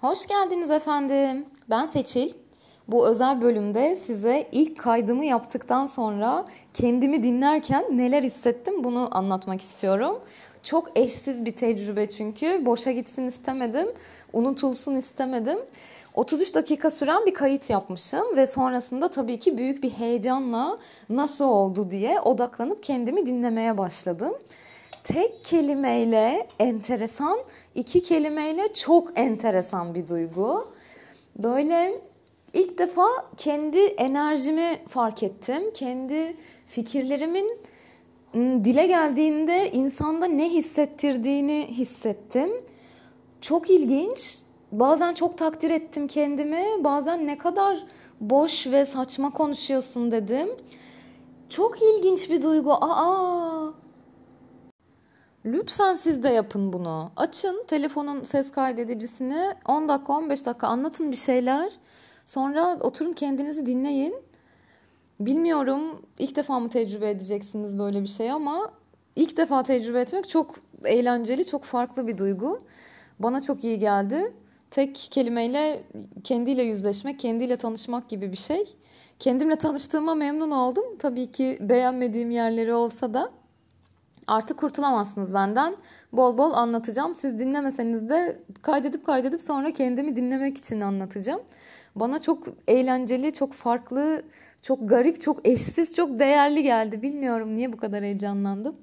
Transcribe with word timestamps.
Hoş 0.00 0.26
geldiniz 0.26 0.70
efendim. 0.70 1.46
Ben 1.70 1.86
Seçil. 1.86 2.32
Bu 2.88 3.08
özel 3.08 3.40
bölümde 3.40 3.96
size 3.96 4.48
ilk 4.52 4.78
kaydımı 4.78 5.24
yaptıktan 5.24 5.86
sonra 5.86 6.46
kendimi 6.74 7.22
dinlerken 7.22 7.84
neler 7.98 8.22
hissettim 8.22 8.84
bunu 8.84 9.08
anlatmak 9.10 9.60
istiyorum. 9.60 10.20
Çok 10.62 10.98
eşsiz 10.98 11.44
bir 11.44 11.52
tecrübe 11.52 12.08
çünkü. 12.08 12.66
Boşa 12.66 12.90
gitsin 12.90 13.26
istemedim. 13.26 13.86
Unutulsun 14.32 14.94
istemedim. 14.94 15.58
33 16.14 16.54
dakika 16.54 16.90
süren 16.90 17.26
bir 17.26 17.34
kayıt 17.34 17.70
yapmışım 17.70 18.36
ve 18.36 18.46
sonrasında 18.46 19.10
tabii 19.10 19.38
ki 19.38 19.58
büyük 19.58 19.82
bir 19.82 19.90
heyecanla 19.90 20.78
nasıl 21.08 21.44
oldu 21.44 21.90
diye 21.90 22.20
odaklanıp 22.20 22.82
kendimi 22.82 23.26
dinlemeye 23.26 23.78
başladım 23.78 24.34
tek 25.04 25.44
kelimeyle 25.44 26.48
enteresan, 26.58 27.38
iki 27.74 28.02
kelimeyle 28.02 28.72
çok 28.72 29.18
enteresan 29.18 29.94
bir 29.94 30.08
duygu. 30.08 30.72
Böyle 31.38 32.00
ilk 32.52 32.78
defa 32.78 33.08
kendi 33.36 33.78
enerjimi 33.78 34.78
fark 34.88 35.22
ettim. 35.22 35.72
Kendi 35.74 36.36
fikirlerimin 36.66 37.58
dile 38.34 38.86
geldiğinde 38.86 39.70
insanda 39.70 40.26
ne 40.26 40.48
hissettirdiğini 40.48 41.66
hissettim. 41.70 42.50
Çok 43.40 43.70
ilginç. 43.70 44.38
Bazen 44.72 45.14
çok 45.14 45.38
takdir 45.38 45.70
ettim 45.70 46.06
kendimi. 46.06 46.84
Bazen 46.84 47.26
ne 47.26 47.38
kadar 47.38 47.86
boş 48.20 48.66
ve 48.66 48.86
saçma 48.86 49.30
konuşuyorsun 49.32 50.10
dedim. 50.10 50.48
Çok 51.48 51.82
ilginç 51.82 52.30
bir 52.30 52.42
duygu. 52.42 52.72
Aa, 52.72 53.72
Lütfen 55.44 55.94
siz 55.94 56.22
de 56.22 56.28
yapın 56.28 56.72
bunu. 56.72 57.10
Açın 57.16 57.64
telefonun 57.68 58.22
ses 58.24 58.50
kaydedicisini 58.52 59.54
10 59.68 59.88
dakika 59.88 60.12
15 60.12 60.46
dakika 60.46 60.66
anlatın 60.66 61.12
bir 61.12 61.16
şeyler. 61.16 61.72
Sonra 62.26 62.78
oturun 62.80 63.12
kendinizi 63.12 63.66
dinleyin. 63.66 64.14
Bilmiyorum 65.20 66.02
ilk 66.18 66.36
defa 66.36 66.60
mı 66.60 66.68
tecrübe 66.68 67.10
edeceksiniz 67.10 67.78
böyle 67.78 68.02
bir 68.02 68.08
şey 68.08 68.30
ama 68.30 68.70
ilk 69.16 69.36
defa 69.36 69.62
tecrübe 69.62 70.00
etmek 70.00 70.28
çok 70.28 70.54
eğlenceli, 70.84 71.46
çok 71.46 71.64
farklı 71.64 72.06
bir 72.06 72.18
duygu. 72.18 72.62
Bana 73.18 73.42
çok 73.42 73.64
iyi 73.64 73.78
geldi. 73.78 74.32
Tek 74.70 75.08
kelimeyle 75.10 75.82
kendiyle 76.24 76.62
yüzleşmek, 76.62 77.18
kendiyle 77.20 77.56
tanışmak 77.56 78.08
gibi 78.08 78.32
bir 78.32 78.36
şey. 78.36 78.76
Kendimle 79.18 79.56
tanıştığıma 79.56 80.14
memnun 80.14 80.50
oldum. 80.50 80.84
Tabii 80.98 81.32
ki 81.32 81.58
beğenmediğim 81.60 82.30
yerleri 82.30 82.74
olsa 82.74 83.14
da. 83.14 83.39
Artık 84.26 84.58
kurtulamazsınız 84.58 85.34
benden. 85.34 85.76
Bol 86.12 86.38
bol 86.38 86.52
anlatacağım. 86.52 87.14
Siz 87.14 87.38
dinlemeseniz 87.38 88.08
de 88.08 88.42
kaydedip 88.62 89.06
kaydedip 89.06 89.42
sonra 89.42 89.72
kendimi 89.72 90.16
dinlemek 90.16 90.56
için 90.56 90.80
anlatacağım. 90.80 91.40
Bana 91.96 92.18
çok 92.18 92.46
eğlenceli, 92.68 93.32
çok 93.32 93.52
farklı, 93.52 94.22
çok 94.62 94.88
garip, 94.88 95.20
çok 95.20 95.48
eşsiz, 95.48 95.96
çok 95.96 96.18
değerli 96.18 96.62
geldi. 96.62 97.02
Bilmiyorum 97.02 97.54
niye 97.54 97.72
bu 97.72 97.76
kadar 97.76 98.02
heyecanlandım. 98.02 98.76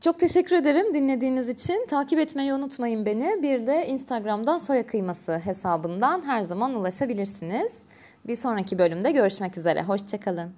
Çok 0.00 0.18
teşekkür 0.18 0.56
ederim 0.56 0.94
dinlediğiniz 0.94 1.48
için. 1.48 1.86
Takip 1.90 2.18
etmeyi 2.18 2.54
unutmayın 2.54 3.06
beni. 3.06 3.42
Bir 3.42 3.66
de 3.66 3.86
Instagram'dan 3.86 4.58
soya 4.58 4.86
kıyması 4.86 5.38
hesabından 5.38 6.22
her 6.26 6.42
zaman 6.42 6.74
ulaşabilirsiniz. 6.74 7.72
Bir 8.26 8.36
sonraki 8.36 8.78
bölümde 8.78 9.10
görüşmek 9.10 9.58
üzere. 9.58 9.82
Hoşçakalın. 9.82 10.52